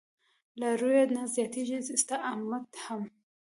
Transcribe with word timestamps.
لارويه 0.59 1.03
نه 1.15 1.23
زياتېږي 1.33 1.79
ستا 2.01 2.15
امت 2.31 2.71
هم 2.83 3.01